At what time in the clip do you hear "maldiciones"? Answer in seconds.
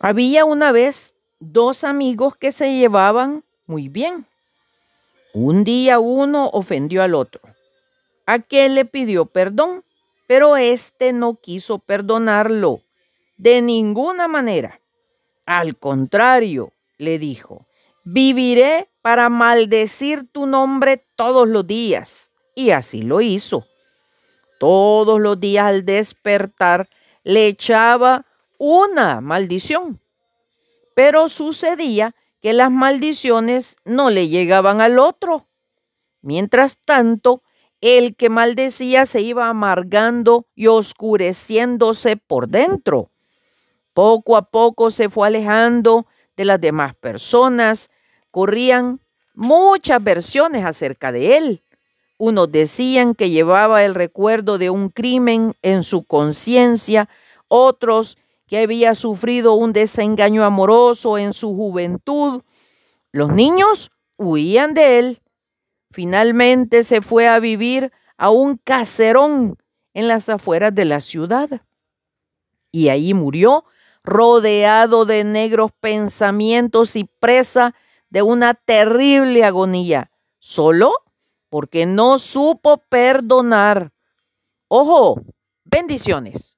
32.70-33.76